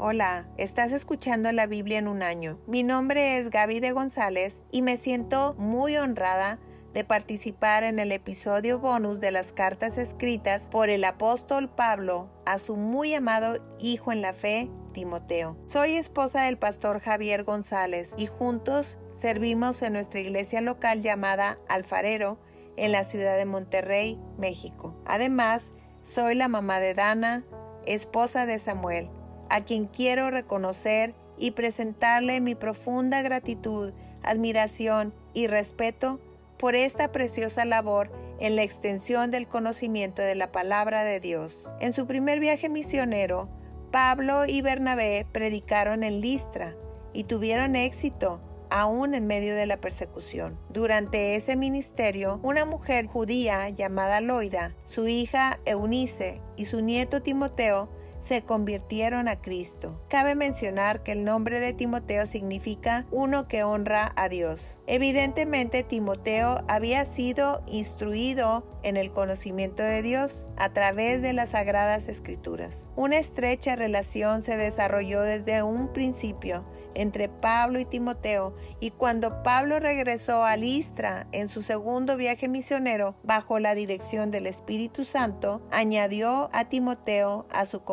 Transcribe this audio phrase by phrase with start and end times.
[0.00, 2.60] Hola, estás escuchando la Biblia en un año.
[2.68, 6.60] Mi nombre es Gaby de González y me siento muy honrada
[6.94, 12.58] de participar en el episodio bonus de las cartas escritas por el apóstol Pablo a
[12.58, 15.56] su muy amado hijo en la fe, Timoteo.
[15.66, 22.38] Soy esposa del pastor Javier González y juntos servimos en nuestra iglesia local llamada Alfarero
[22.76, 24.94] en la ciudad de Monterrey, México.
[25.06, 25.62] Además,
[26.04, 27.42] soy la mamá de Dana,
[27.84, 29.10] esposa de Samuel
[29.50, 33.92] a quien quiero reconocer y presentarle mi profunda gratitud,
[34.22, 36.20] admiración y respeto
[36.58, 41.68] por esta preciosa labor en la extensión del conocimiento de la palabra de Dios.
[41.80, 43.48] En su primer viaje misionero,
[43.90, 46.74] Pablo y Bernabé predicaron en Listra
[47.12, 48.40] y tuvieron éxito
[48.70, 50.58] aún en medio de la persecución.
[50.68, 57.88] Durante ese ministerio, una mujer judía llamada Loida, su hija Eunice y su nieto Timoteo
[58.26, 60.00] se convirtieron a Cristo.
[60.08, 64.78] Cabe mencionar que el nombre de Timoteo significa uno que honra a Dios.
[64.86, 72.08] Evidentemente Timoteo había sido instruido en el conocimiento de Dios a través de las sagradas
[72.08, 72.74] escrituras.
[72.96, 79.78] Una estrecha relación se desarrolló desde un principio entre Pablo y Timoteo, y cuando Pablo
[79.78, 86.50] regresó a Listra en su segundo viaje misionero bajo la dirección del Espíritu Santo, añadió
[86.52, 87.84] a Timoteo a su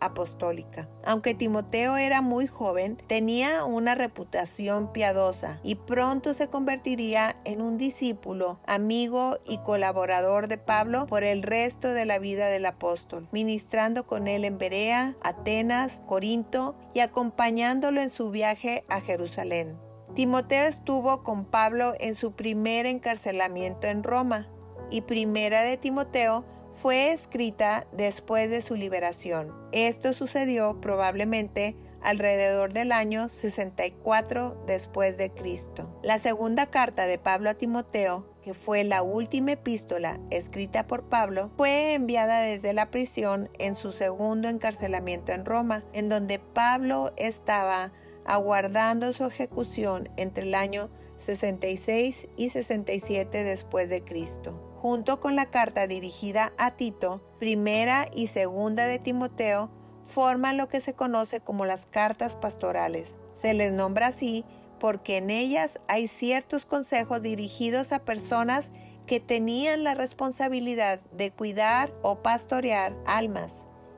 [0.00, 0.88] apostólica.
[1.04, 7.78] Aunque Timoteo era muy joven, tenía una reputación piadosa y pronto se convertiría en un
[7.78, 14.06] discípulo, amigo y colaborador de Pablo por el resto de la vida del apóstol, ministrando
[14.06, 19.78] con él en Berea, Atenas, Corinto y acompañándolo en su viaje a Jerusalén.
[20.14, 24.48] Timoteo estuvo con Pablo en su primer encarcelamiento en Roma
[24.90, 26.44] y Primera de Timoteo
[26.84, 29.54] fue escrita después de su liberación.
[29.72, 35.98] Esto sucedió probablemente alrededor del año 64 después de Cristo.
[36.02, 41.50] La segunda carta de Pablo a Timoteo, que fue la última epístola escrita por Pablo,
[41.56, 47.92] fue enviada desde la prisión en su segundo encarcelamiento en Roma, en donde Pablo estaba
[48.26, 50.90] aguardando su ejecución entre el año
[51.24, 54.73] 66 y 67 después de Cristo.
[54.84, 59.70] Junto con la carta dirigida a Tito, primera y segunda de Timoteo,
[60.04, 63.08] forman lo que se conoce como las cartas pastorales.
[63.40, 64.44] Se les nombra así
[64.78, 68.72] porque en ellas hay ciertos consejos dirigidos a personas
[69.06, 73.52] que tenían la responsabilidad de cuidar o pastorear almas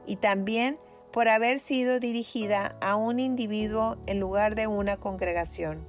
[0.06, 0.78] y también
[1.12, 5.84] por haber sido dirigida a un individuo en lugar de una congregación.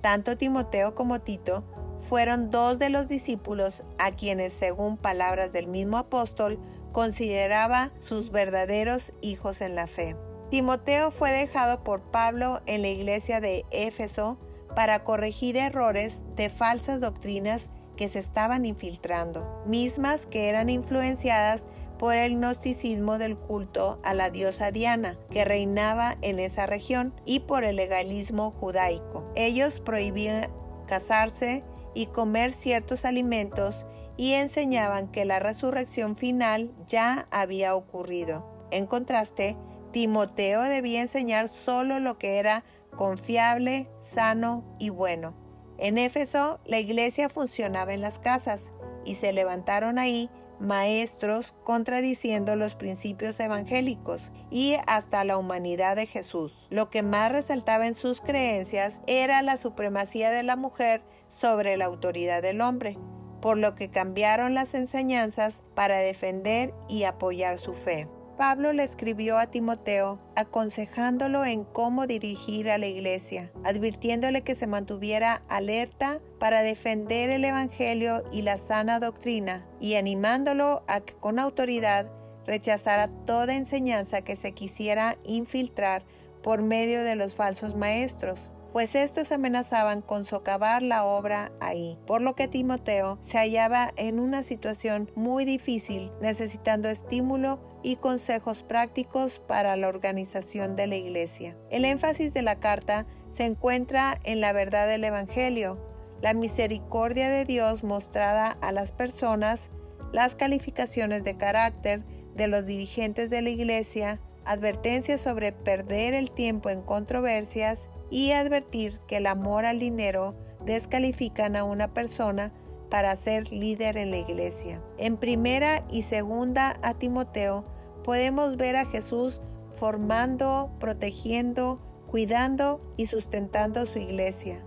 [0.00, 1.64] Tanto Timoteo como Tito
[2.12, 6.58] fueron dos de los discípulos a quienes, según palabras del mismo apóstol,
[6.92, 10.14] consideraba sus verdaderos hijos en la fe.
[10.50, 14.36] Timoteo fue dejado por Pablo en la iglesia de Éfeso
[14.76, 21.64] para corregir errores de falsas doctrinas que se estaban infiltrando, mismas que eran influenciadas
[21.98, 27.40] por el gnosticismo del culto a la diosa Diana, que reinaba en esa región, y
[27.40, 29.24] por el legalismo judaico.
[29.34, 30.50] Ellos prohibían
[30.86, 31.64] casarse
[31.94, 33.86] y comer ciertos alimentos
[34.16, 38.46] y enseñaban que la resurrección final ya había ocurrido.
[38.70, 39.56] En contraste,
[39.92, 42.64] Timoteo debía enseñar solo lo que era
[42.96, 45.34] confiable, sano y bueno.
[45.78, 48.70] En Éfeso la iglesia funcionaba en las casas
[49.04, 50.30] y se levantaron ahí
[50.60, 56.66] maestros contradiciendo los principios evangélicos y hasta la humanidad de Jesús.
[56.70, 61.86] Lo que más resaltaba en sus creencias era la supremacía de la mujer sobre la
[61.86, 62.98] autoridad del hombre,
[63.40, 68.06] por lo que cambiaron las enseñanzas para defender y apoyar su fe.
[68.38, 74.66] Pablo le escribió a Timoteo aconsejándolo en cómo dirigir a la iglesia, advirtiéndole que se
[74.66, 81.38] mantuviera alerta para defender el Evangelio y la sana doctrina y animándolo a que con
[81.38, 82.10] autoridad
[82.46, 86.04] rechazara toda enseñanza que se quisiera infiltrar
[86.42, 92.22] por medio de los falsos maestros pues estos amenazaban con socavar la obra ahí, por
[92.22, 99.40] lo que Timoteo se hallaba en una situación muy difícil, necesitando estímulo y consejos prácticos
[99.40, 101.56] para la organización de la iglesia.
[101.70, 105.78] El énfasis de la carta se encuentra en la verdad del Evangelio,
[106.22, 109.68] la misericordia de Dios mostrada a las personas,
[110.12, 112.04] las calificaciones de carácter
[112.34, 119.00] de los dirigentes de la iglesia, advertencias sobre perder el tiempo en controversias y advertir
[119.08, 120.36] que el amor al dinero
[120.66, 122.52] descalifican a una persona
[122.90, 124.82] para ser líder en la iglesia.
[124.98, 127.64] En primera y segunda a Timoteo
[128.04, 129.40] podemos ver a Jesús
[129.72, 134.62] formando, protegiendo, cuidando y sustentando su iglesia.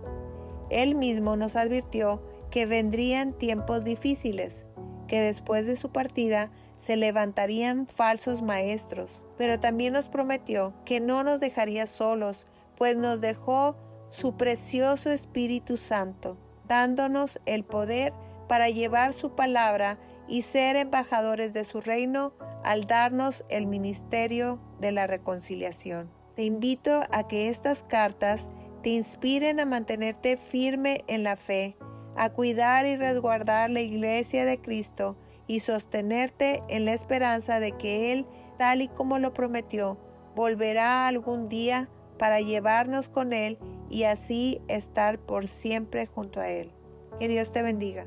[0.68, 2.20] Él mismo nos advirtió
[2.50, 4.66] que vendrían tiempos difíciles,
[5.06, 11.22] que después de su partida se levantarían falsos maestros, pero también nos prometió que no
[11.22, 12.44] nos dejaría solos,
[12.76, 13.76] pues nos dejó
[14.10, 18.12] su precioso Espíritu Santo, dándonos el poder
[18.48, 22.32] para llevar su palabra y ser embajadores de su reino
[22.64, 26.10] al darnos el ministerio de la reconciliación.
[26.34, 28.48] Te invito a que estas cartas
[28.82, 31.76] te inspiren a mantenerte firme en la fe,
[32.16, 38.12] a cuidar y resguardar la iglesia de Cristo y sostenerte en la esperanza de que
[38.12, 38.26] Él,
[38.58, 39.98] tal y como lo prometió,
[40.34, 43.58] volverá algún día para llevarnos con Él
[43.90, 46.70] y así estar por siempre junto a Él.
[47.18, 48.06] Que Dios te bendiga.